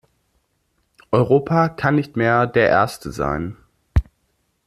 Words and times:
Europa 1.11 1.69
kann 1.69 1.93
nicht 1.93 2.17
mehr 2.17 2.47
der 2.47 2.69
Erste 2.69 3.11
sein. 3.11 3.55